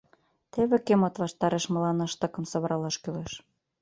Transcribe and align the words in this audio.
Теве 0.53 0.77
кӧмыт 0.87 1.15
ваштареш 1.21 1.65
мыланна 1.73 2.05
штыкым 2.13 2.43
савыралаш 2.51 2.95
кӱлеш. 3.03 3.31